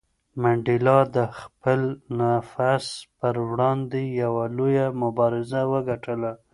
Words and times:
منډېلا 0.41 0.97
د 1.15 1.17
خپل 1.39 1.79
نفس 2.19 2.85
پر 3.17 3.35
وړاندې 3.49 4.01
یوه 4.21 4.43
لویه 4.57 4.87
مبارزه 5.03 5.61
وګټله. 5.71 6.31